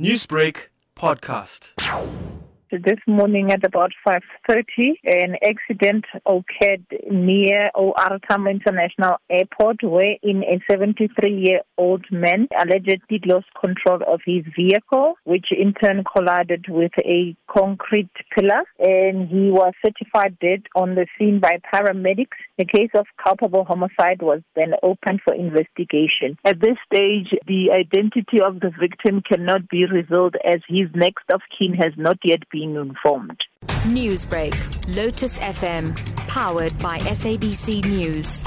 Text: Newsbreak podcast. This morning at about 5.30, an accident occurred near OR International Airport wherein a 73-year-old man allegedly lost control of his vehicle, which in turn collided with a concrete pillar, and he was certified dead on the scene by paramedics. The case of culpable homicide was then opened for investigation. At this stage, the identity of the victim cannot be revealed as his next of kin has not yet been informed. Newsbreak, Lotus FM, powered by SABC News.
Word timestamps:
Newsbreak 0.00 0.70
podcast. 0.96 1.72
This 2.82 2.98
morning 3.06 3.52
at 3.52 3.64
about 3.64 3.92
5.30, 4.04 4.94
an 5.04 5.36
accident 5.46 6.04
occurred 6.26 6.84
near 7.08 7.70
OR 7.76 8.18
International 8.50 9.18
Airport 9.30 9.76
wherein 9.84 10.42
a 10.42 10.58
73-year-old 10.68 12.04
man 12.10 12.48
allegedly 12.58 13.20
lost 13.26 13.46
control 13.64 14.00
of 14.08 14.22
his 14.26 14.44
vehicle, 14.56 15.14
which 15.22 15.46
in 15.52 15.72
turn 15.74 16.02
collided 16.16 16.66
with 16.68 16.90
a 17.04 17.36
concrete 17.48 18.10
pillar, 18.34 18.64
and 18.80 19.28
he 19.28 19.52
was 19.52 19.72
certified 19.84 20.36
dead 20.40 20.62
on 20.74 20.96
the 20.96 21.06
scene 21.16 21.38
by 21.38 21.60
paramedics. 21.72 22.38
The 22.58 22.64
case 22.64 22.90
of 22.96 23.06
culpable 23.24 23.64
homicide 23.64 24.20
was 24.20 24.40
then 24.56 24.72
opened 24.82 25.20
for 25.24 25.34
investigation. 25.34 26.36
At 26.44 26.60
this 26.60 26.76
stage, 26.92 27.28
the 27.46 27.70
identity 27.70 28.40
of 28.44 28.58
the 28.58 28.72
victim 28.80 29.22
cannot 29.22 29.68
be 29.68 29.86
revealed 29.86 30.34
as 30.44 30.60
his 30.68 30.88
next 30.94 31.24
of 31.32 31.40
kin 31.56 31.74
has 31.74 31.92
not 31.96 32.18
yet 32.24 32.40
been 32.50 32.63
informed. 32.70 33.40
Newsbreak, 33.84 34.54
Lotus 34.96 35.36
FM, 35.38 35.94
powered 36.26 36.76
by 36.78 36.98
SABC 36.98 37.84
News. 37.84 38.42